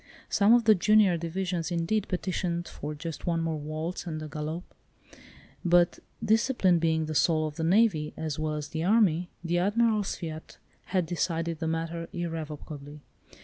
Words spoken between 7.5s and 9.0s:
the navy, as well as the